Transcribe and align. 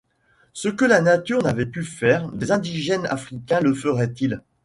Ce 0.53 0.67
que 0.67 0.83
la 0.83 0.99
nature 0.99 1.43
n’avait 1.43 1.67
pu 1.67 1.83
faire, 1.83 2.31
des 2.31 2.51
indigènes 2.51 3.05
africains 3.11 3.59
le 3.61 3.75
feraient-ils? 3.75 4.41